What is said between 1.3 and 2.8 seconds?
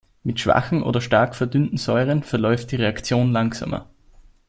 verdünnten Säuren verläuft die